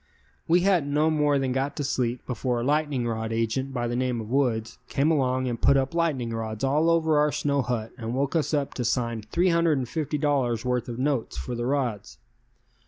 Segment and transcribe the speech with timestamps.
[0.47, 3.95] We hadn't no more than got to sleep before a lightning rod agent by the
[3.95, 7.91] name of Woods came along and put up lightning rods all over our snow hut
[7.99, 12.17] and woke us up to sign $350 worth of notes for the rods.